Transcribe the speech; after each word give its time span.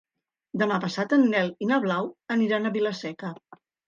Demà 0.59 0.77
passat 0.85 1.11
en 1.17 1.25
Nel 1.33 1.51
i 1.65 1.67
na 1.71 1.77
Blau 1.83 2.07
aniran 2.37 2.65
a 2.65 2.73
Vila-seca. 2.79 3.31